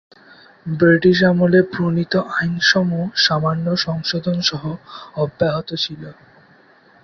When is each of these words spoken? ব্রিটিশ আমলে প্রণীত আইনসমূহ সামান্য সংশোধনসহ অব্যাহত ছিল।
ব্রিটিশ 0.65 1.17
আমলে 1.23 1.59
প্রণীত 1.71 2.13
আইনসমূহ 2.37 3.03
সামান্য 3.17 3.65
সংশোধনসহ 3.85 4.63
অব্যাহত 5.15 5.69
ছিল। 5.75 6.01